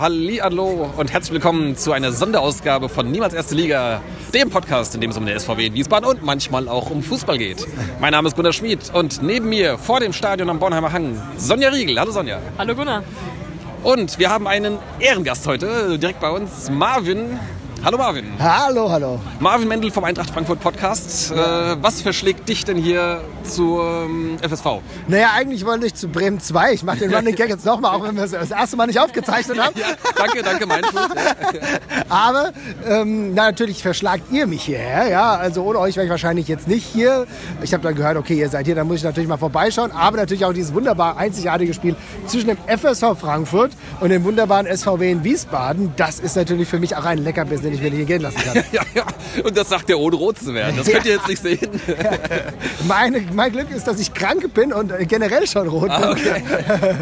[0.00, 4.00] hallo und herzlich willkommen zu einer Sonderausgabe von Niemals Erste Liga,
[4.32, 7.36] dem Podcast, in dem es um den SVW in Wiesbaden und manchmal auch um Fußball
[7.36, 7.66] geht.
[8.00, 11.68] Mein Name ist Gunnar Schmid und neben mir vor dem Stadion am Bornheimer Hang Sonja
[11.68, 12.00] Riegel.
[12.00, 12.40] Hallo Sonja.
[12.56, 13.02] Hallo Gunnar.
[13.82, 17.38] Und wir haben einen Ehrengast heute, direkt bei uns, Marvin
[17.82, 18.26] Hallo Marvin.
[18.38, 19.18] Hallo, hallo.
[19.38, 21.32] Marvin Mendel vom Eintracht Frankfurt Podcast.
[21.32, 21.36] Äh,
[21.80, 24.82] was verschlägt dich denn hier zum FSV?
[25.08, 26.74] Naja, eigentlich wollte ich zu Bremen 2.
[26.74, 29.00] Ich mache den Running Gag jetzt nochmal, auch wenn wir es das erste Mal nicht
[29.00, 29.74] aufgezeichnet haben.
[29.80, 31.10] Ja, danke, danke, mein Schuld.
[32.10, 32.52] Aber
[32.86, 35.08] ähm, na, natürlich verschlagt ihr mich hierher.
[35.08, 35.36] Ja?
[35.36, 37.26] Also ohne euch wäre ich wahrscheinlich jetzt nicht hier.
[37.62, 39.90] Ich habe dann gehört, okay, ihr seid hier, dann muss ich natürlich mal vorbeischauen.
[39.90, 45.10] Aber natürlich auch dieses wunderbar einzigartige Spiel zwischen dem FSV Frankfurt und dem wunderbaren SVW
[45.10, 45.94] in Wiesbaden.
[45.96, 48.54] Das ist natürlich für mich auch ein Leckerbissen den ich mir nicht gehen lassen kann.
[48.72, 49.04] ja, ja.
[49.44, 50.76] Und das sagt er ohne rot zu werden.
[50.76, 51.68] Das könnt ihr jetzt nicht sehen.
[52.86, 56.42] Meine, mein Glück ist, dass ich krank bin und generell schon rot ah, okay.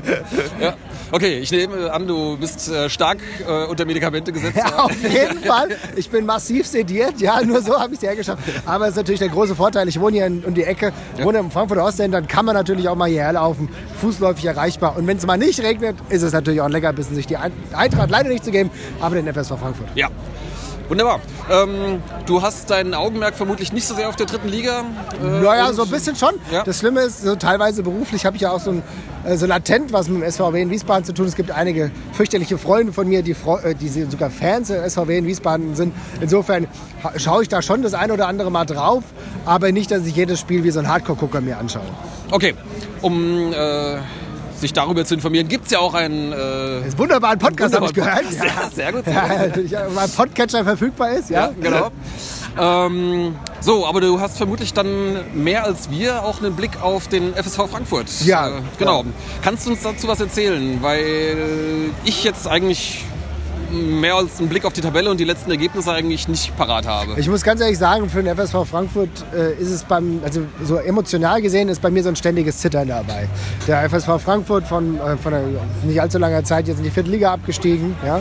[0.61, 0.75] ja.
[1.11, 4.59] Okay, ich nehme an, du bist äh, stark äh, unter Medikamente gesetzt.
[4.59, 5.69] Ja, auf jeden Fall.
[5.97, 7.19] Ich bin massiv sediert.
[7.19, 8.43] Ja, nur so habe ich es hergeschafft.
[8.67, 9.89] Aber es ist natürlich der große Vorteil.
[9.89, 11.25] Ich wohne hier in, um die Ecke, ja.
[11.25, 12.13] wohne im Frankfurter Ostend.
[12.13, 13.71] Dann kann man natürlich auch mal hierher laufen.
[14.01, 14.97] Fußläufig erreichbar.
[14.99, 18.11] Und wenn es mal nicht regnet, ist es natürlich auch ein Leckerbissen, sich die Eintracht
[18.11, 19.89] leider nicht zu geben, aber den FSV Frankfurt.
[19.95, 20.11] Ja,
[20.89, 21.21] Wunderbar.
[21.51, 24.85] Ähm, du hast dein Augenmerk vermutlich nicht so sehr auf der dritten Liga.
[25.23, 26.35] Äh, naja, so ein bisschen schon.
[26.51, 26.65] Ja.
[26.65, 28.83] Das Schlimme ist, so teilweise beruflich habe ich ja auch so, ein,
[29.25, 31.27] äh, so latent was mit dem SVW in Wiesbaden zu tun.
[31.27, 35.27] Es gibt einige fürchterliche Freunde von mir, die, äh, die sogar Fans der SVW in
[35.27, 35.93] Wiesbaden sind.
[36.23, 36.67] Insofern
[37.17, 39.05] schaue ich da schon das ein oder andere Mal drauf,
[39.45, 41.83] aber nicht, dass ich jedes Spiel wie so ein Hardcore-Gucker mir anschaue.
[42.31, 42.55] Okay,
[43.03, 43.53] um...
[43.53, 43.99] Äh
[44.61, 46.33] sich darüber zu informieren, gibt es ja auch einen.
[46.33, 48.25] Äh, das ist wunderbar, ein Podcast habe ich gehört.
[48.39, 49.07] Ja, ja, sehr gut.
[49.07, 51.47] Ja, weil Podcatcher verfügbar ist, ja.
[51.47, 51.91] ja genau.
[52.59, 57.35] Ähm, so, aber du hast vermutlich dann mehr als wir auch einen Blick auf den
[57.35, 58.07] FSV Frankfurt.
[58.25, 58.49] Ja.
[58.49, 59.05] Äh, genau.
[59.43, 60.79] Kannst du uns dazu was erzählen?
[60.81, 63.05] Weil ich jetzt eigentlich
[63.71, 67.15] mehr als einen Blick auf die Tabelle und die letzten Ergebnisse eigentlich nicht parat habe.
[67.19, 70.77] Ich muss ganz ehrlich sagen, für den FSV Frankfurt äh, ist es beim, also so
[70.77, 73.29] emotional gesehen, ist bei mir so ein ständiges Zittern dabei.
[73.67, 75.47] Der FSV Frankfurt von, äh, von einer
[75.85, 77.95] nicht allzu langer Zeit jetzt in die vierte Liga abgestiegen.
[78.05, 78.21] Ja?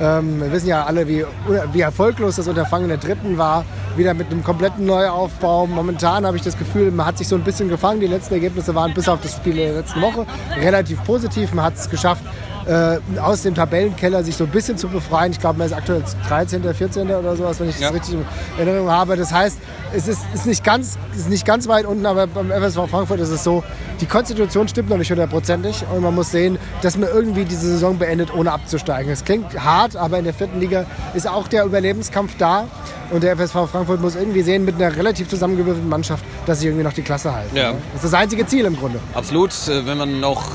[0.00, 1.24] Ähm, wir wissen ja alle, wie,
[1.72, 3.64] wie erfolglos das Unterfangen der dritten war.
[3.96, 5.66] Wieder mit einem kompletten Neuaufbau.
[5.66, 8.00] Momentan habe ich das Gefühl, man hat sich so ein bisschen gefangen.
[8.00, 10.26] Die letzten Ergebnisse waren bis auf das Spiel der letzten Woche
[10.60, 11.52] relativ positiv.
[11.52, 12.22] Man hat es geschafft,
[12.66, 15.32] äh, aus dem Tabellenkeller sich so ein bisschen zu befreien.
[15.32, 17.10] Ich glaube, man ist aktuell 13., 14.
[17.10, 17.88] oder sowas, wenn ich das ja.
[17.90, 18.24] richtig in
[18.58, 19.16] Erinnerung habe.
[19.16, 19.58] Das heißt,
[19.94, 23.30] es ist, ist, nicht ganz, ist nicht ganz weit unten, aber beim FSV Frankfurt ist
[23.30, 23.62] es so,
[24.02, 27.98] die Konstitution stimmt noch nicht hundertprozentig und man muss sehen, dass man irgendwie diese Saison
[27.98, 29.12] beendet, ohne abzusteigen.
[29.12, 32.66] Es klingt hart, aber in der vierten Liga ist auch der Überlebenskampf da.
[33.12, 36.82] Und der FSV Frankfurt muss irgendwie sehen, mit einer relativ zusammengewürfelten Mannschaft, dass sie irgendwie
[36.82, 37.54] noch die Klasse halten.
[37.54, 37.74] Ja.
[37.92, 38.98] Das ist das einzige Ziel im Grunde.
[39.14, 39.52] Absolut.
[39.68, 40.46] Äh, wenn man noch,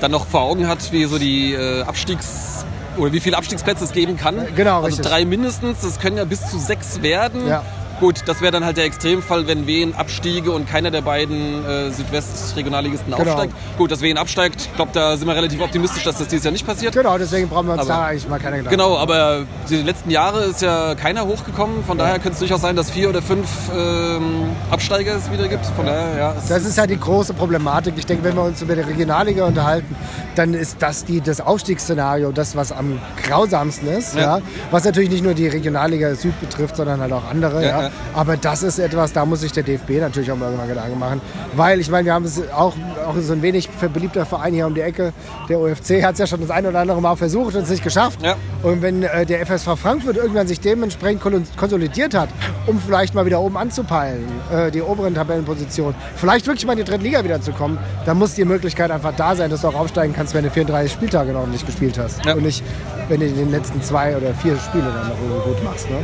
[0.00, 2.64] dann noch vor Augen hat, wie so die äh, Abstiegs-
[2.98, 4.46] oder wie viele Abstiegsplätze es geben kann.
[4.54, 5.06] Genau, also richtig.
[5.06, 5.80] drei mindestens.
[5.80, 7.48] Das können ja bis zu sechs werden.
[7.48, 7.64] Ja.
[8.02, 11.92] Gut, das wäre dann halt der Extremfall, wenn Wien abstiege und keiner der beiden äh,
[11.92, 13.30] Südwest-Regionalligisten genau.
[13.30, 13.54] aufsteigt.
[13.78, 16.50] Gut, dass Wien absteigt, ich glaube, da sind wir relativ optimistisch, dass das dieses Jahr
[16.50, 16.94] nicht passiert.
[16.94, 18.76] Genau, deswegen brauchen wir uns aber, da eigentlich mal keine Gedanken.
[18.76, 21.84] Genau, aber die letzten Jahre ist ja keiner hochgekommen.
[21.84, 22.06] Von ja.
[22.06, 25.64] daher könnte es durchaus sein, dass vier oder fünf ähm, Absteiger es wieder gibt.
[25.64, 26.34] Von daher, ja.
[26.48, 27.94] Das ist ja die große Problematik.
[27.98, 29.94] Ich denke, wenn wir uns über die Regionalliga unterhalten,
[30.34, 34.16] dann ist das die, das Aufstiegsszenario das, was am grausamsten ist.
[34.16, 34.38] Ja.
[34.38, 34.42] ja.
[34.72, 37.64] Was natürlich nicht nur die Regionalliga Süd betrifft, sondern halt auch andere.
[37.64, 40.98] Ja, aber das ist etwas, da muss sich der DFB natürlich auch mal irgendwann Gedanken
[40.98, 41.20] machen.
[41.54, 42.74] Weil ich meine, wir haben es auch,
[43.06, 45.12] auch so ein wenig beliebter Verein hier um die Ecke.
[45.48, 47.82] Der OFC hat es ja schon das ein oder andere Mal versucht und es nicht
[47.82, 48.22] geschafft.
[48.22, 48.36] Ja.
[48.62, 51.22] Und wenn äh, der FSV Frankfurt irgendwann sich dementsprechend
[51.56, 52.28] konsolidiert hat,
[52.66, 56.84] um vielleicht mal wieder oben anzupeilen, äh, die oberen Tabellenpositionen, vielleicht wirklich mal in die
[56.84, 59.74] dritte Liga wieder zu kommen, dann muss die Möglichkeit einfach da sein, dass du auch
[59.74, 62.24] aufsteigen kannst, wenn du 34 Spieltage noch nicht gespielt hast.
[62.24, 62.34] Ja.
[62.34, 62.62] Und nicht,
[63.08, 65.90] wenn du in den letzten zwei oder vier Spiele dann noch irgendwie gut machst.
[65.90, 65.96] Ne?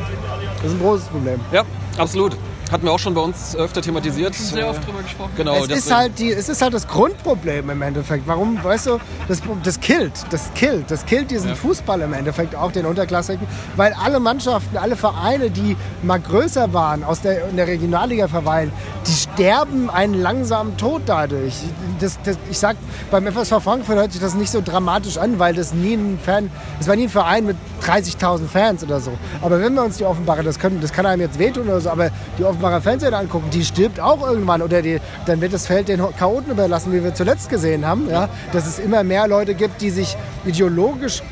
[0.62, 1.40] Das ist ein großes Problem.
[1.52, 1.64] Ja,
[1.96, 2.36] absolut.
[2.70, 4.34] Hatten wir auch schon bei uns öfter thematisiert.
[4.34, 5.30] Sehr oft drüber gesprochen.
[5.36, 8.26] Genau, es, ist halt die, es ist halt das Grundproblem im Endeffekt.
[8.26, 11.54] Warum, weißt du, das, das killt, das killt, das killt diesen ja.
[11.54, 17.04] Fußball im Endeffekt, auch den Unterklassiken, weil alle Mannschaften, alle Vereine, die mal größer waren,
[17.04, 18.70] aus der, in der Regionalliga verweilen,
[19.06, 21.54] die sterben einen langsamen Tod dadurch.
[22.00, 22.76] Das, das, ich sag,
[23.10, 26.50] beim FSV Frankfurt hört sich das nicht so dramatisch an, weil das nie ein Fan,
[26.80, 29.12] es war nie ein Verein mit 30.000 Fans oder so.
[29.40, 31.90] Aber wenn wir uns die Offenbarer, das, können, das kann einem jetzt wehtun oder so,
[31.90, 35.86] aber die Offenbarer Fernsehen angucken, die stirbt auch irgendwann oder die, dann wird das Feld
[35.86, 38.10] den Chaoten überlassen, wie wir zuletzt gesehen haben.
[38.10, 38.28] Ja?
[38.52, 41.22] Dass es immer mehr Leute gibt, die sich ideologisch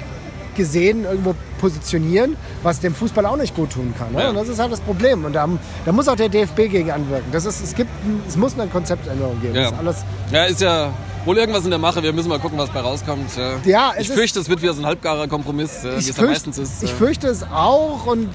[0.55, 4.13] gesehen irgendwo positionieren, was dem Fußball auch nicht gut tun kann.
[4.13, 4.23] Ne?
[4.23, 4.29] Ja.
[4.29, 5.25] Und das ist halt das Problem.
[5.25, 5.49] Und da,
[5.85, 7.27] da, muss auch der DFB gegen anwirken.
[7.33, 7.91] Das ist, es, gibt,
[8.29, 9.57] es muss eine Konzeptänderung geben.
[9.57, 10.93] Ja, ist, ja, ist ja
[11.25, 12.05] wohl irgendwas in der Mache.
[12.05, 13.31] Wir müssen mal gucken, was bei rauskommt.
[13.65, 16.85] Ja, ich fürchte, es wird wieder so ein halbgarer Kompromiss, wie es ja meistens ist.
[16.85, 18.29] Ich fürchte es auch und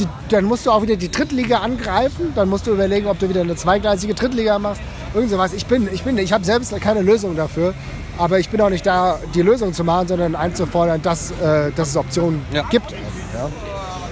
[0.00, 2.32] die, dann musst du auch wieder die Drittliga angreifen.
[2.34, 4.80] Dann musst du überlegen, ob du wieder eine zweigleisige Drittliga machst.
[5.14, 5.52] Irgend sowas.
[5.52, 7.74] Ich bin, ich bin, ich habe selbst keine Lösung dafür.
[8.18, 11.88] Aber ich bin auch nicht da, die Lösung zu machen, sondern einzufordern, dass, äh, dass
[11.88, 12.64] es Optionen ja.
[12.68, 12.90] gibt.
[12.90, 13.48] Ja.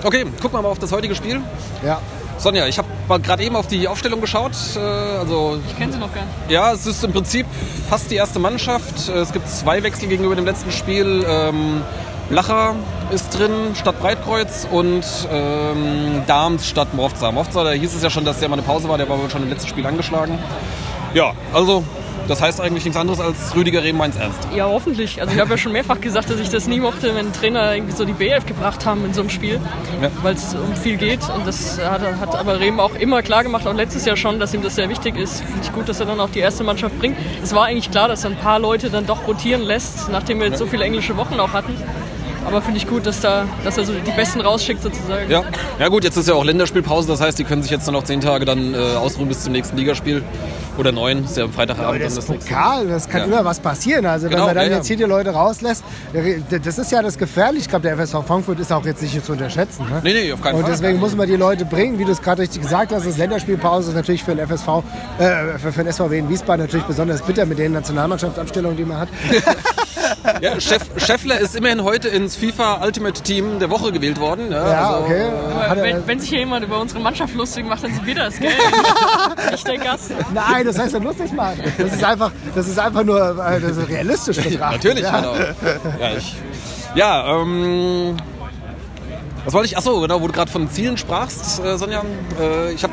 [0.02, 1.40] Okay, gucken wir mal auf das heutige Spiel.
[1.84, 2.00] Ja.
[2.38, 2.88] Sonja, ich habe
[3.20, 4.52] gerade eben auf die Aufstellung geschaut.
[4.76, 6.50] Äh, also, ich kenne sie noch gar nicht.
[6.50, 7.46] Ja, es ist im Prinzip
[7.88, 9.08] fast die erste Mannschaft.
[9.08, 11.24] Es gibt zwei Wechsel gegenüber dem letzten Spiel.
[11.28, 11.82] Ähm,
[12.28, 12.74] Blacher
[13.10, 17.32] ist drin statt Breitkreuz und ähm, Darms statt Mrovza.
[17.32, 19.30] Mrovza, da hieß es ja schon, dass der mal eine Pause war, der war wohl
[19.30, 20.38] schon im letzten Spiel angeschlagen.
[21.14, 21.84] Ja, also
[22.28, 24.38] das heißt eigentlich nichts anderes als Rüdiger Rehm meins ernst.
[24.54, 25.18] Ja, hoffentlich.
[25.18, 27.96] Also ich habe ja schon mehrfach gesagt, dass ich das nie mochte, wenn Trainer irgendwie
[27.96, 29.58] so die B11 gebracht haben in so einem Spiel,
[30.02, 30.10] ja.
[30.22, 31.20] weil es um viel geht.
[31.34, 34.52] Und das hat, hat aber Rehm auch immer klar gemacht, auch letztes Jahr schon, dass
[34.52, 35.40] ihm das sehr wichtig ist.
[35.40, 37.16] Finde ich gut, dass er dann auch die erste Mannschaft bringt.
[37.42, 40.48] Es war eigentlich klar, dass er ein paar Leute dann doch rotieren lässt, nachdem wir
[40.48, 41.74] jetzt so viele englische Wochen auch hatten.
[42.48, 45.30] Aber finde ich gut, dass, da, dass er so die Besten rausschickt sozusagen.
[45.30, 45.44] Ja.
[45.78, 48.04] ja gut, jetzt ist ja auch Länderspielpause, das heißt, die können sich jetzt dann noch
[48.04, 50.22] zehn Tage dann äh, ausruhen bis zum nächsten Ligaspiel.
[50.78, 52.00] Oder neun, ist ja am Freitagabend.
[52.00, 53.26] Ja, das, das Pokal, das kann ja.
[53.26, 54.06] immer was passieren.
[54.06, 55.82] Also genau, wenn man dann ja, jetzt hier die Leute rauslässt,
[56.50, 57.62] das ist ja das Gefährliche.
[57.62, 59.86] Ich glaube, der FSV Frankfurt ist auch jetzt nicht zu unterschätzen.
[59.90, 60.00] Ne?
[60.04, 60.70] Nee, nee, auf keinen Und Fall.
[60.70, 63.18] Und deswegen muss man die Leute bringen, wie du es gerade richtig gesagt hast, das
[63.18, 64.68] Länderspielpause ist natürlich für den FSV,
[65.18, 68.98] äh, für, für den SVW in Wiesbaden natürlich besonders bitter mit den Nationalmannschaftsabstellungen, die man
[68.98, 69.08] hat.
[70.40, 74.50] ja, Chef, Scheffler ist immerhin heute ins FIFA Ultimate Team der Woche gewählt worden.
[74.50, 75.26] Ja, ja also, okay.
[75.26, 78.38] Äh, wenn, wenn, sich hier jemand über unsere Mannschaft lustig macht, dann sind wir das,
[78.38, 78.50] gell?
[79.54, 80.12] ich der Gast.
[80.32, 81.62] Nein, das heißt ja lustig machen.
[81.78, 84.84] Das ist einfach, das ist einfach nur äh, das ist realistisch betrachtet.
[84.84, 85.20] Natürlich, ja.
[85.20, 85.34] genau.
[85.34, 86.36] Ja, ich,
[86.94, 88.16] ja ähm,
[89.44, 89.76] was wollte ich?
[89.78, 92.02] Achso, genau, wo du gerade von Zielen sprachst, äh, Sonja.
[92.40, 92.92] Äh, ich habe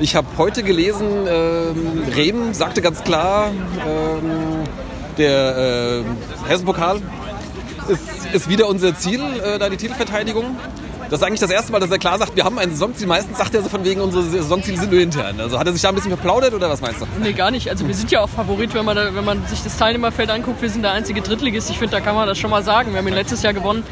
[0.00, 3.50] ich hab heute gelesen, ähm, Rehm sagte ganz klar,
[3.86, 4.64] ähm,
[5.18, 6.04] der
[6.46, 7.00] äh, Hessenpokal
[7.88, 10.56] ist, ist wieder unser Ziel, äh, da die Titelverteidigung.
[11.10, 13.06] Das ist eigentlich das erste Mal, dass er klar sagt, wir haben ein Saisonziel.
[13.06, 15.38] Meistens sagt er so von wegen, unsere Saisonziele sind nur intern.
[15.40, 17.06] Also hat er sich da ein bisschen verplaudert oder was meinst du?
[17.20, 17.68] Nee, gar nicht.
[17.68, 20.62] Also wir sind ja auch Favorit, wenn man, da, wenn man sich das Teilnehmerfeld anguckt.
[20.62, 21.68] Wir sind der einzige Drittligist.
[21.68, 22.92] Ich finde, da kann man das schon mal sagen.
[22.92, 23.84] Wir haben ihn letztes Jahr gewonnen.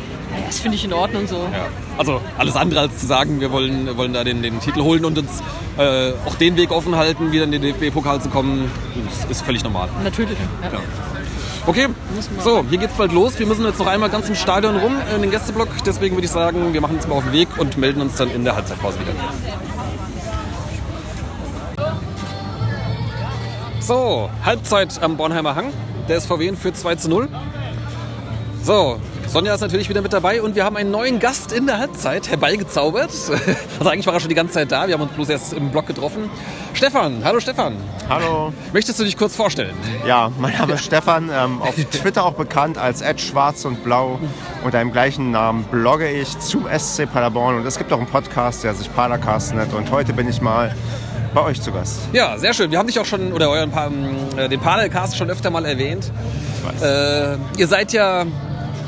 [0.46, 1.36] Das finde ich in Ordnung so.
[1.36, 1.66] Ja.
[1.98, 5.18] Also alles andere als zu sagen, wir wollen, wollen da den, den Titel holen und
[5.18, 5.42] uns
[5.78, 8.70] äh, auch den Weg offen halten, wieder in den DFB-Pokal zu kommen,
[9.28, 9.88] ist völlig normal.
[10.02, 10.38] Natürlich.
[10.62, 10.72] Ja.
[10.72, 10.80] Ja.
[11.66, 11.88] Okay,
[12.42, 13.38] so, hier geht's bald los.
[13.38, 15.68] Wir müssen jetzt noch einmal ganz im Stadion rum, in den Gästeblock.
[15.84, 18.30] Deswegen würde ich sagen, wir machen uns mal auf den Weg und melden uns dann
[18.30, 19.12] in der Halbzeitpause wieder.
[23.80, 25.72] So, Halbzeit am Bornheimer Hang.
[26.08, 27.28] Der SVW führt 2 zu 0.
[28.62, 28.98] So,
[29.30, 32.28] Sonja ist natürlich wieder mit dabei und wir haben einen neuen Gast in der Halbzeit
[32.28, 33.12] herbeigezaubert.
[33.78, 35.70] Also eigentlich war er schon die ganze Zeit da, wir haben uns bloß erst im
[35.70, 36.28] Block getroffen.
[36.74, 37.76] Stefan, hallo Stefan.
[38.08, 38.52] Hallo.
[38.72, 39.74] Möchtest du dich kurz vorstellen?
[40.04, 44.18] Ja, mein Name ist Stefan, ähm, auf Twitter auch bekannt als Schwarz und Blau.
[44.64, 48.64] Unter dem gleichen Namen blogge ich zum SC Paderborn und es gibt auch einen Podcast,
[48.64, 50.74] der sich Padercast nennt und heute bin ich mal
[51.32, 52.00] bei euch zu Gast.
[52.12, 52.72] Ja, sehr schön.
[52.72, 53.72] Wir haben dich auch schon, oder euren,
[54.36, 56.10] äh, den Padercast schon öfter mal erwähnt.
[56.58, 56.82] Ich weiß.
[56.82, 58.26] Äh, ihr seid ja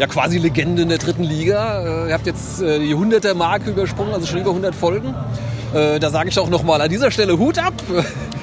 [0.03, 2.05] ja quasi Legende in der dritten Liga.
[2.05, 5.15] Äh, ihr habt jetzt äh, die 100er-Marke übersprungen, also schon über 100 Folgen.
[5.73, 7.73] Äh, da sage ich auch nochmal an dieser Stelle Hut ab.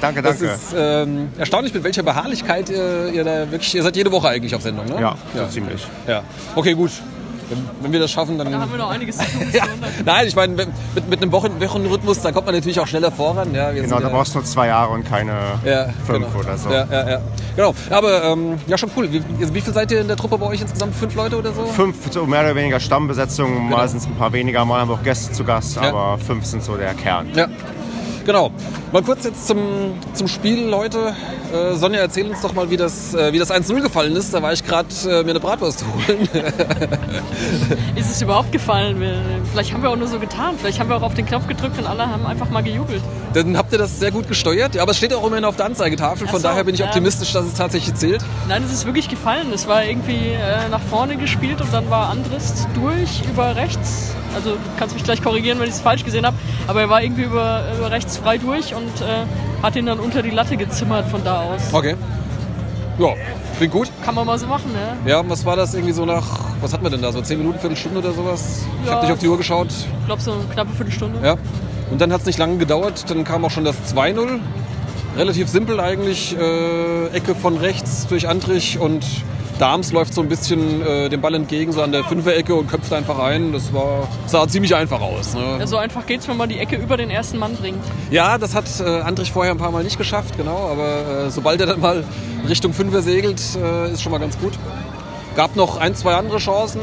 [0.00, 0.22] Danke, danke.
[0.22, 4.28] Das ist ähm, erstaunlich, mit welcher Beharrlichkeit ihr, ihr da wirklich, ihr seid jede Woche
[4.28, 4.94] eigentlich auf Sendung, ne?
[4.94, 5.44] Ja, ja.
[5.44, 5.86] so ziemlich.
[6.08, 6.22] Ja.
[6.56, 6.92] Okay, gut.
[7.50, 8.50] Wenn, wenn, wir das schaffen, dann.
[8.50, 9.48] Da haben wir noch einiges zu tun.
[9.52, 9.64] ja.
[10.04, 10.68] Nein, ich meine, mit,
[11.08, 13.52] mit einem Wochen, Wochenrhythmus, da kommt man natürlich auch schneller voran.
[13.54, 15.32] Ja, genau, da brauchst du nur zwei Jahre und keine
[15.64, 16.40] ja, fünf genau.
[16.40, 16.70] oder so.
[16.70, 17.20] Ja, ja, ja.
[17.56, 17.74] Genau.
[17.90, 19.12] Aber ähm, ja, schon cool.
[19.12, 20.94] Wie, wie viel seid ihr in der Truppe bei euch insgesamt?
[20.94, 21.64] Fünf Leute oder so?
[21.66, 23.52] Fünf, so mehr oder weniger Stammbesetzung.
[23.52, 23.76] Genau.
[23.76, 26.46] Mal sind es ein paar weniger, mal haben wir auch Gäste zu Gast, aber fünf
[26.46, 27.28] sind so der Kern.
[27.34, 27.48] Ja.
[28.24, 28.50] Genau.
[28.92, 29.58] Mal kurz jetzt zum,
[30.14, 31.14] zum Spiel heute.
[31.52, 34.34] Äh, Sonja, erzähl uns doch mal, wie das, äh, wie das 1-0 gefallen ist.
[34.34, 36.28] Da war ich gerade äh, mir eine Bratwurst holen.
[37.96, 39.02] ist es überhaupt gefallen?
[39.50, 40.56] Vielleicht haben wir auch nur so getan.
[40.58, 43.02] Vielleicht haben wir auch auf den Knopf gedrückt und alle haben einfach mal gejubelt.
[43.32, 44.74] Dann habt ihr das sehr gut gesteuert.
[44.74, 46.26] Ja, aber es steht auch immerhin auf der Anzeigetafel.
[46.26, 48.24] Von so, daher bin ich optimistisch, dass es tatsächlich zählt.
[48.48, 49.52] Nein, es ist wirklich gefallen.
[49.52, 54.50] Es war irgendwie äh, nach vorne gespielt und dann war Andrist durch über rechts also
[54.50, 56.36] du kannst mich gleich korrigieren, wenn ich es falsch gesehen habe.
[56.66, 59.24] Aber er war irgendwie über, über rechts frei durch und äh,
[59.62, 61.72] hat ihn dann unter die Latte gezimmert von da aus.
[61.72, 61.96] Okay.
[62.98, 63.14] Ja,
[63.56, 63.90] klingt gut.
[64.04, 64.70] Kann man mal so machen,
[65.06, 65.10] ja.
[65.10, 67.58] Ja, was war das irgendwie so nach, was hatten wir denn da, so 10 Minuten,
[67.58, 68.64] Viertelstunde oder sowas?
[68.82, 69.68] Ich ja, habe nicht auf die Uhr geschaut.
[69.68, 71.18] Ich glaube so eine knappe Viertelstunde.
[71.24, 71.36] Ja.
[71.90, 74.38] Und dann hat es nicht lange gedauert, dann kam auch schon das 2-0.
[75.16, 79.04] Relativ simpel eigentlich, äh, Ecke von rechts durch Antrich und
[79.60, 82.92] Dahms läuft so ein bisschen äh, dem Ball entgegen, so an der Fünferecke und köpft
[82.94, 83.52] einfach ein.
[83.52, 85.34] Das war, sah ziemlich einfach aus.
[85.34, 85.56] Ne?
[85.58, 87.84] Ja, so einfach geht's, wenn man die Ecke über den ersten Mann bringt.
[88.10, 90.70] Ja, das hat äh, Andrich vorher ein paar Mal nicht geschafft, genau.
[90.70, 92.04] Aber äh, sobald er dann mal
[92.48, 94.54] Richtung Fünfer segelt, äh, ist schon mal ganz gut.
[95.36, 96.80] Gab noch ein, zwei andere Chancen.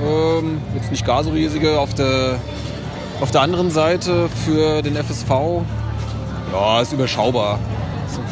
[0.00, 1.80] Ähm, jetzt nicht gar so riesige.
[1.80, 2.36] Auf der,
[3.20, 5.30] auf der anderen Seite für den FSV,
[6.52, 7.58] ja, ist überschaubar.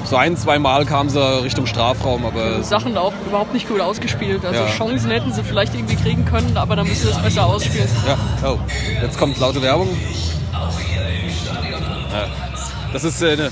[0.04, 4.44] So ein, zwei Mal kamen sie Richtung Strafraum, aber Sachen auch überhaupt nicht gut ausgespielt.
[4.44, 4.66] Also Ja.
[4.68, 7.88] Chancen hätten sie vielleicht irgendwie kriegen können, aber dann müssen sie es besser ausspielen.
[8.06, 8.58] Ja, oh,
[9.02, 9.88] jetzt kommt laute Werbung.
[12.12, 12.26] Ja,
[12.92, 13.50] das ist äh, eine,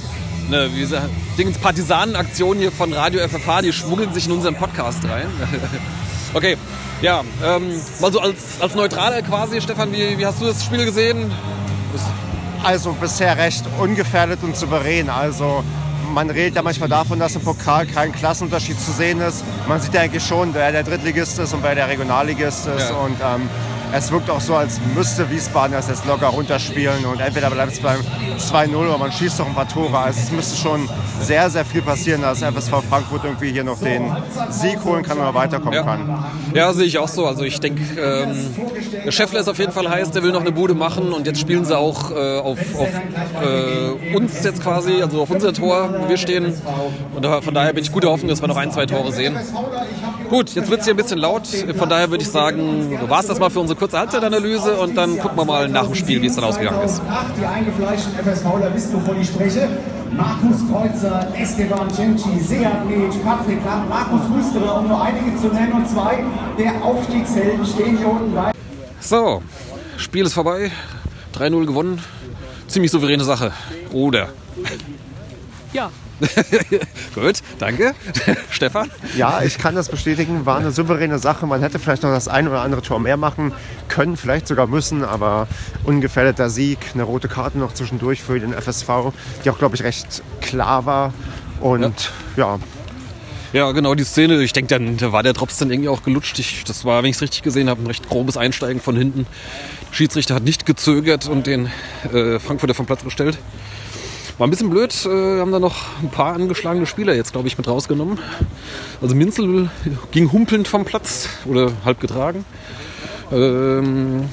[0.48, 1.08] eine wie gesagt,
[1.38, 5.26] Dingens Partisanenaktion hier von Radio FFH, die schmuggeln sich in unseren Podcast rein.
[6.34, 6.56] okay,
[7.00, 10.84] ja, ähm, mal so als, als Neutraler quasi, Stefan, wie, wie hast du das Spiel
[10.84, 11.30] gesehen?
[12.62, 15.08] Also bisher recht ungefährdet und souverän.
[15.08, 15.64] Also
[16.10, 19.44] man redet ja manchmal davon, dass im Pokal kein Klassenunterschied zu sehen ist.
[19.68, 22.90] Man sieht ja eigentlich schon, wer der Drittligist ist und wer der Regionalligist ist.
[22.90, 22.96] Ja.
[22.96, 23.48] Und ähm,
[23.92, 27.04] es wirkt auch so, als müsste Wiesbaden das jetzt locker runterspielen.
[27.04, 28.00] Und entweder bleibt es beim
[28.38, 29.98] 2-0 oder man schießt doch ein paar Tore.
[29.98, 30.88] Also es müsste schon
[31.20, 34.10] sehr, sehr viel passieren, dass FSV Frankfurt irgendwie hier noch den
[34.50, 35.82] Sieg holen kann oder weiterkommen Ja.
[35.82, 36.24] kann.
[36.54, 37.26] Ja, sehe ich auch so.
[37.26, 38.54] Also ich denke, ähm,
[39.04, 41.40] der Scheffler ist auf jeden Fall heiß, der will noch eine Bude machen und jetzt
[41.40, 42.88] spielen sie auch äh, auf, auf
[43.42, 46.54] äh, uns jetzt quasi, also auf unser Tor, wo wir stehen.
[47.14, 49.36] Und von daher bin ich guter Hoffnung, dass wir noch ein, zwei Tore sehen.
[50.28, 51.46] Gut, jetzt wird es hier ein bisschen laut.
[51.76, 55.18] Von daher würde ich sagen, war es das mal für unsere kurze Halbzeitanalyse und dann
[55.18, 57.00] gucken wir mal nach dem Spiel, wie es dann ausgegangen ist.
[57.40, 59.68] Die eingefleischten FSVler wissen, wovon ich spreche.
[60.12, 65.72] Markus Kreuzer, Esteban Cenci, Seat Mic, Patrick Lamm, Markus Rüsterer, um nur einige zu nennen.
[65.72, 66.22] Und zwei
[66.58, 68.52] der Aufstiegshelden stehen hier unten bei.
[69.00, 69.42] So,
[69.96, 70.70] Spiel ist vorbei.
[71.34, 72.02] 3-0 gewonnen.
[72.68, 73.52] Ziemlich souveräne Sache.
[73.92, 74.28] Oder?
[75.72, 75.90] Ja,
[77.14, 77.94] Gut, danke.
[78.50, 78.90] Stefan?
[79.16, 80.46] Ja, ich kann das bestätigen.
[80.46, 81.46] War eine souveräne Sache.
[81.46, 83.52] Man hätte vielleicht noch das ein oder andere Tor mehr machen
[83.88, 85.48] können, vielleicht sogar müssen, aber
[85.84, 89.12] ungefährdeter Sieg, eine rote Karte noch zwischendurch für den FSV,
[89.44, 91.12] die auch, glaube ich, recht klar war.
[91.60, 92.58] Und ja,
[93.52, 94.40] Ja, genau, die Szene.
[94.42, 96.38] Ich denke, dann da war der Drops dann irgendwie auch gelutscht.
[96.38, 99.26] Ich, das war, wenn ich es richtig gesehen habe, ein recht grobes Einsteigen von hinten.
[99.90, 101.68] Der Schiedsrichter hat nicht gezögert und den
[102.12, 103.38] äh, Frankfurter vom Platz gestellt.
[104.40, 104.94] War ein bisschen blöd.
[105.04, 108.18] Äh, haben da noch ein paar angeschlagene Spieler jetzt, glaube ich, mit rausgenommen.
[109.02, 109.68] Also Minzel
[110.12, 112.46] ging humpelnd vom Platz oder halb getragen.
[113.30, 114.30] Ähm,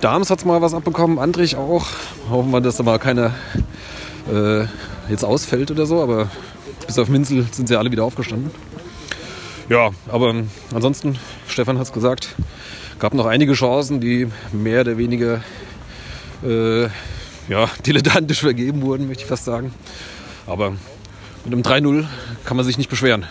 [0.00, 1.88] Dahms hat mal was abbekommen, Andrich auch.
[2.30, 3.34] Hoffen wir, dass da mal keiner
[4.32, 4.64] äh,
[5.10, 6.30] jetzt ausfällt oder so, aber
[6.86, 8.50] bis auf Minzel sind sie alle wieder aufgestanden.
[9.68, 12.34] Ja, aber ähm, ansonsten, Stefan hat es gesagt,
[12.98, 15.42] gab noch einige Chancen, die mehr oder weniger
[16.42, 16.88] äh,
[17.48, 19.72] ja, dilettantisch vergeben wurden, möchte ich fast sagen.
[20.46, 20.70] Aber
[21.44, 22.06] mit einem 3-0
[22.44, 23.26] kann man sich nicht beschweren.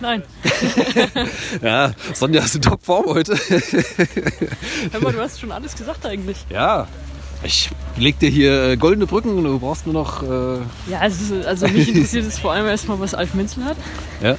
[0.00, 0.22] nein.
[1.62, 3.36] Ja, Sonja ist in Topform heute.
[4.90, 6.38] Hör mal, du hast schon alles gesagt eigentlich.
[6.50, 6.88] ja,
[7.44, 10.22] ich leg dir hier äh, goldene Brücken, du brauchst nur noch...
[10.22, 10.60] Äh,
[10.90, 13.76] Ja, also, also mich interessiert es vor allem erstmal, was Alf Menzel hat.
[14.22, 14.36] ja.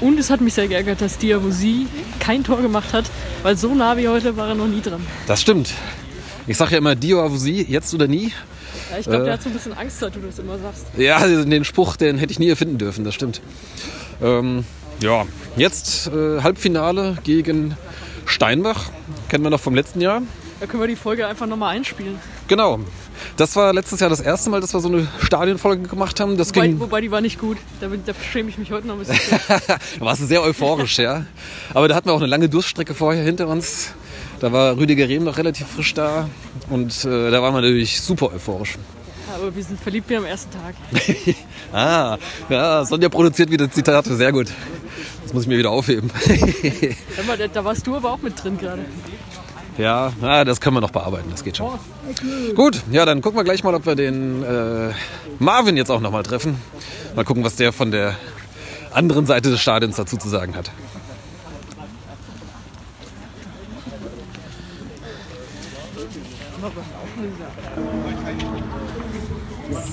[0.00, 1.86] Und es hat mich sehr geärgert, dass Diabusi
[2.20, 3.06] kein Tor gemacht hat,
[3.42, 5.04] weil so nah wie heute war er noch nie dran.
[5.26, 5.72] Das stimmt.
[6.48, 8.32] Ich sage ja immer Dio Avusi, jetzt oder nie.
[8.90, 9.24] Ja, ich glaube, Äh.
[9.26, 10.86] der hat so ein bisschen Angst, dass du das immer sagst.
[10.96, 13.40] Ja, den Spruch, den hätte ich nie erfinden dürfen, das stimmt.
[14.22, 14.64] Ähm,
[15.00, 15.26] ja,
[15.56, 17.76] jetzt äh, Halbfinale gegen
[18.26, 18.86] Steinbach.
[19.28, 20.22] Kennen wir noch vom letzten Jahr.
[20.60, 22.18] Da können wir die Folge einfach nochmal einspielen.
[22.48, 22.80] Genau.
[23.36, 26.36] Das war letztes Jahr das erste Mal, dass wir so eine Stadionfolge gemacht haben.
[26.36, 27.58] Das Wobei, ging, wobei die war nicht gut.
[27.80, 29.16] Da, bin- da schäme ich mich heute noch ein bisschen.
[29.68, 31.26] da warst du sehr euphorisch, ja.
[31.74, 33.92] Aber da hatten wir auch eine lange Durststrecke vorher hinter uns.
[34.40, 36.28] Da war Rüdiger Rehm noch relativ frisch da
[36.70, 38.78] und äh, da waren wir natürlich super euphorisch.
[39.34, 40.74] Aber wir sind verliebt wie am ersten Tag.
[41.70, 42.16] Ah,
[42.48, 44.46] ja, Sonja produziert wieder Zitate, sehr gut.
[45.22, 46.10] Das muss ich mir wieder aufheben.
[47.26, 48.86] Mal, da, da warst du aber auch mit drin gerade.
[49.76, 51.78] Ja, na, das können wir noch bearbeiten, das geht schon.
[52.54, 54.92] Gut, ja, dann gucken wir gleich mal, ob wir den äh,
[55.38, 56.56] Marvin jetzt auch noch mal treffen.
[57.14, 58.16] Mal gucken, was der von der
[58.92, 60.70] anderen Seite des Stadions dazu zu sagen hat.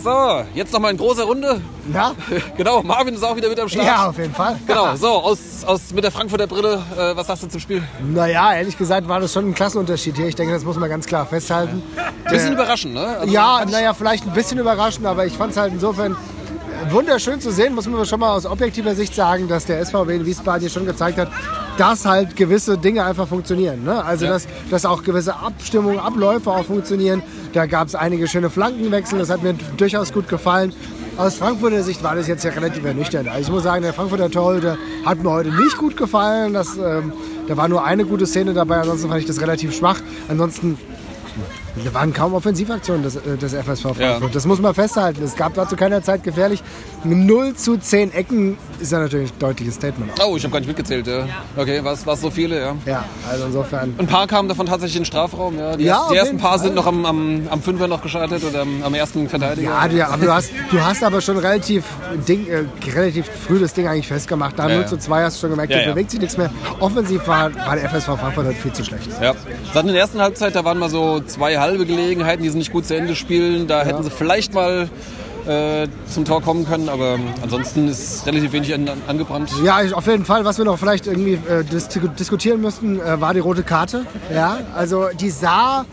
[0.03, 1.61] So, jetzt noch mal in großer Runde.
[1.93, 2.13] Ja,
[2.57, 3.85] Genau, Marvin ist auch wieder mit am Start.
[3.85, 4.57] ja, auf jeden Fall.
[4.65, 7.83] Genau, so, aus, aus, mit der Frankfurter Brille, äh, was sagst du zum Spiel?
[8.13, 10.27] Naja, ehrlich gesagt war das schon ein Klassenunterschied hier.
[10.27, 11.83] Ich denke, das muss man ganz klar festhalten.
[12.29, 13.05] Bisschen überraschend, ne?
[13.19, 16.15] Also, Ja, naja, vielleicht ein bisschen überraschend, aber ich fand es halt insofern
[16.91, 20.25] wunderschön zu sehen, muss man schon mal aus objektiver Sicht sagen, dass der SVW in
[20.25, 21.29] Wiesbaden hier schon gezeigt hat,
[21.77, 23.83] dass halt gewisse Dinge einfach funktionieren.
[23.83, 24.03] Ne?
[24.03, 27.21] Also, dass, dass auch gewisse Abstimmungen, Abläufe auch funktionieren.
[27.53, 30.73] Da gab es einige schöne Flankenwechsel, das hat mir durchaus gut gefallen.
[31.17, 33.29] aus Frankfurter Sicht war das jetzt ja relativ ernüchternd.
[33.29, 36.53] Also ich muss sagen, der Frankfurter Torhüter hat mir heute nicht gut gefallen.
[36.53, 37.13] Das, ähm,
[37.47, 40.01] da war nur eine gute Szene dabei, ansonsten fand ich das relativ schwach.
[40.27, 40.77] Ansonsten
[41.83, 43.99] da waren kaum Offensivaktionen des, äh, des FSV Frankfurt.
[43.99, 44.19] Ja.
[44.31, 45.23] Das muss man festhalten.
[45.23, 46.61] Es gab da zu keiner Zeit gefährlich.
[47.03, 50.11] 0 zu 10 Ecken ist ja natürlich ein deutliches Statement.
[50.25, 51.05] Oh, ich habe gar nicht mitgezählt.
[51.07, 51.25] Ja.
[51.55, 52.75] Okay, was was so viele, ja.
[52.85, 53.93] Ja, also insofern.
[53.97, 55.57] Ein paar kamen davon tatsächlich in den Strafraum.
[55.59, 55.75] Ja.
[55.77, 58.43] Die, Ja, ersten, auf die ersten paar sind noch am, am, am Fünfer noch gescheitert
[58.43, 59.69] oder am, am ersten Verteidiger.
[59.71, 61.83] Ja, du, aber du hast, du hast aber schon relativ,
[62.27, 64.57] Ding, äh, relativ früh das Ding eigentlich festgemacht.
[64.57, 64.87] Da Ja, 0 ja.
[64.87, 65.91] zu 2 hast du schon gemerkt, Ja, da ja.
[65.91, 66.49] bewegt sich nichts mehr.
[66.79, 69.09] Offensiv war, war der FSV Frankfurt halt viel zu schlecht.
[69.21, 69.33] Ja.
[69.73, 72.85] Seit der ersten Halbzeit, da waren mal so zwei halbe Gelegenheiten, die sie nicht gut
[72.85, 73.67] zu Ende spielen.
[73.67, 74.89] Da hätten sie vielleicht mal
[75.47, 79.51] äh, zum Tor kommen können, aber ansonsten ist relativ wenig an, angebrannt.
[79.63, 80.45] Ja, auf jeden Fall.
[80.45, 84.05] Was wir noch vielleicht irgendwie äh, dis diskutieren müssten, äh, war die rote Karte.
[84.33, 85.85] Ja, also die sah,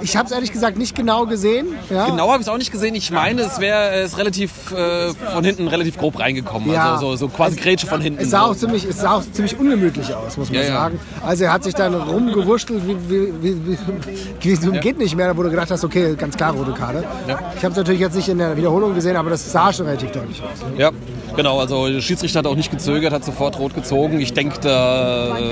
[0.00, 1.68] ich habe es ehrlich gesagt nicht genau gesehen.
[1.90, 2.06] Ja.
[2.06, 2.94] Genau habe ich es auch nicht gesehen.
[2.94, 6.70] Ich meine, es wäre es ist relativ äh, von hinten relativ grob reingekommen.
[6.72, 6.94] Ja.
[6.94, 8.22] Also so, so quasi Grätsche von hinten.
[8.22, 11.00] Es sah, auch ziemlich, es sah auch ziemlich ungemütlich aus, muss man Ja, sagen.
[11.24, 13.78] Also er hat sich dann rumgewurschtelt, wie, wie, wie,
[14.40, 17.04] wie, geht nicht mehr, wo du gedacht hast, okay, ganz klar rote Karte.
[17.56, 20.10] Ich habe es natürlich jetzt nicht in der Wiederholung gesehen, aber das sah schon relativ
[20.10, 20.64] deutlich aus.
[20.76, 20.90] Ja,
[21.38, 21.58] genau.
[21.60, 24.20] Also der Schiedsrichter hat auch nicht gezögert, hat sofort rot gezogen.
[24.20, 25.42] Ich denke, da äh,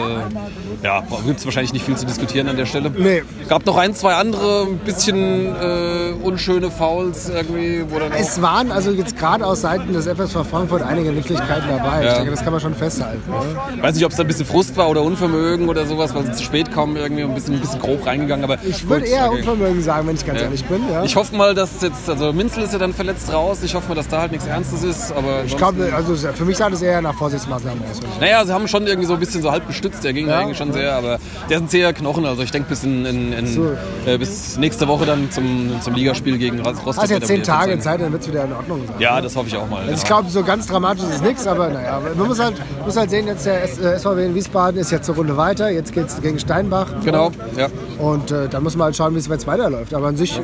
[0.83, 2.91] ja, gibt es wahrscheinlich nicht viel zu diskutieren an der Stelle.
[2.91, 3.23] Nee.
[3.49, 8.43] Gab noch ein, zwei andere ein bisschen äh, unschöne Fouls irgendwie, wo dann auch Es
[8.43, 12.01] waren also jetzt gerade aus Seiten des FSV Frankfurt einige Nicklichkeiten dabei.
[12.01, 12.15] Ich Ja.
[12.17, 13.23] denke, das kann man schon festhalten.
[13.31, 13.37] Ne?
[13.77, 16.25] Ich weiß nicht, ob es da ein bisschen Frust war oder Unvermögen oder sowas, weil
[16.27, 18.45] sie zu spät kommen, irgendwie ein bisschen, ein bisschen grob reingegangen.
[18.45, 19.39] Aber Ich würde eher okay.
[19.39, 20.47] Unvermögen sagen, wenn ich ganz Ja.
[20.47, 20.83] ehrlich bin.
[20.93, 21.05] Ja.
[21.05, 23.59] Ich hoffe mal, dass jetzt, also Minzel ist ja dann verletzt raus.
[23.63, 25.13] Ich hoffe mal, dass da halt nichts Ernstes ist.
[25.13, 28.01] Aber Ich glaube, also für mich sah das eher nach Vorsichtsmaßnahmen aus.
[28.21, 30.39] Naja, sie haben schon irgendwie so ein bisschen so halb gestützt, der ging Ja.
[30.41, 31.19] eigentlich schon sehr, aber
[31.51, 32.25] der sind sehr Knochen.
[32.27, 33.73] Also ich denke bis, in, in, in, So.
[34.07, 37.03] äh, bis nächste Woche dann zum, zum Ligaspiel gegen Ros- Rostock.
[37.05, 37.79] Hast jetzt er zehn Tage.
[37.79, 38.97] Zeit, dann wird es wieder in Ordnung sein.
[38.99, 39.81] Ja, das hoffe ich auch mal.
[39.83, 42.55] Also ich glaube, so ganz dramatisch ist es nichts, aber naja, man muss halt,
[42.85, 45.71] muss halt sehen, jetzt der S- äh, SVW in Wiesbaden ist jetzt eine Runde weiter,
[45.71, 46.87] jetzt geht es gegen Steinbach.
[47.05, 47.69] Genau, ja.
[47.99, 49.95] Und äh, dann muss man halt schauen, wie es jetzt weiterläuft.
[49.95, 50.41] Aber an sich,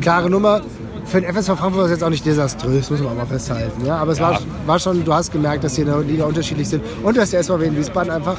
[0.00, 0.60] klare Nummer.
[1.06, 3.84] Für den FSV Frankfurt war es jetzt auch nicht desaströs, muss man auch mal festhalten.
[3.86, 6.68] Ja, aber es war, war schon, du hast gemerkt, dass die in der Liga unterschiedlich
[6.68, 8.38] sind und dass der SVW in Wiesbaden einfach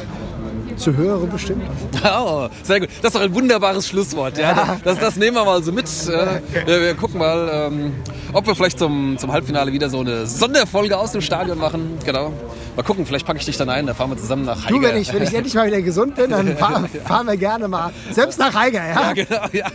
[0.75, 1.63] zu höherem bestimmt.
[2.04, 2.89] Oh, sehr gut.
[3.01, 4.38] Das ist doch ein wunderbares Schlusswort.
[4.38, 4.78] Ja.
[4.84, 5.86] Das, das nehmen wir mal so mit.
[6.08, 7.93] Äh, Wir, wir gucken mal, ähm,
[8.34, 11.97] ob wir vielleicht zum, zum Halbfinale wieder so eine Sonderfolge aus dem Stadion machen.
[12.06, 12.32] Genau.
[12.75, 14.75] Mal gucken, vielleicht packe ich dich dann ein, dann fahren wir zusammen nach Haiger.
[14.75, 17.67] Du, wenn ich, wenn ich endlich mal wieder gesund bin, dann fahr, fahren wir gerne
[17.67, 17.91] mal.
[18.11, 19.01] Selbst nach Haiger, ja?
[19.01, 19.41] Ja, genau.
[19.53, 19.67] Ja.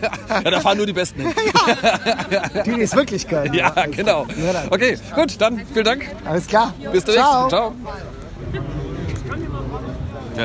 [0.44, 1.32] ja, da fahren nur die Besten hin.
[2.64, 3.54] Die, die es wirklich können.
[3.54, 4.26] Ja, genau.
[4.44, 4.66] Ja, dann.
[4.70, 6.06] Okay, gut, dann vielen Dank.
[6.24, 6.74] Alles klar.
[6.92, 7.48] Bis zum Ciao.
[7.48, 7.74] Ciao.
[10.36, 10.42] Ja.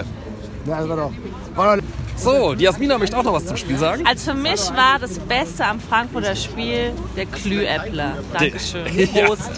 [0.66, 1.12] Ja, das war doch.
[1.56, 1.84] War doch
[2.18, 4.04] So, die Jasmina möchte auch noch was zum Spiel sagen.
[4.08, 8.14] Also für mich war das Beste am Frankfurter Spiel der Glühäppler.
[8.34, 8.86] Dankeschön.
[9.16, 9.28] Ja.
[9.28, 9.52] Prost.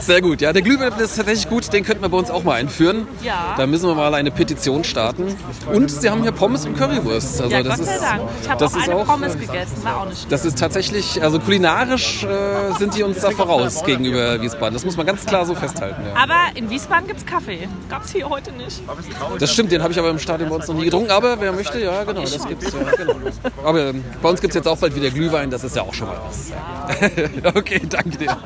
[0.00, 0.52] Sehr gut, ja.
[0.52, 3.06] Der Glühwein ist tatsächlich gut, den könnten wir bei uns auch mal einführen.
[3.22, 3.54] Ja.
[3.56, 5.36] Da müssen wir mal eine Petition starten.
[5.72, 7.40] Und sie haben hier Pommes und Currywurst.
[7.40, 8.22] Also Ja, das Gott sei ist, Dank.
[8.42, 10.30] Ich habe auch eine auch, Pommes gegessen, war auch nicht.
[10.30, 14.74] Das ist tatsächlich, also kulinarisch äh, sind die uns da voraus gegenüber Wiesbaden.
[14.74, 16.02] Das muss man ganz klar so festhalten.
[16.06, 16.22] Ja.
[16.22, 17.68] Aber in Wiesbaden gibt es Kaffee.
[17.88, 18.82] Gab es hier heute nicht.
[19.38, 21.01] Das stimmt, den habe ich aber im Stadion bei uns noch nie getrunken.
[21.10, 22.72] Aber wer möchte, ja, genau, das gibt's.
[22.72, 23.14] Ja, genau.
[23.64, 25.94] Aber ähm, bei uns gibt es jetzt auch bald wieder Glühwein, das ist ja auch
[25.94, 26.52] schon mal was.
[27.54, 28.36] okay, danke dir.